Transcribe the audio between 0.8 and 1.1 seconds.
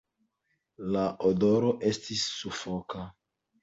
La